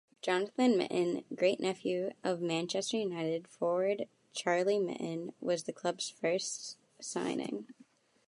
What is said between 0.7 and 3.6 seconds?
Mitten, great-nephew of Manchester United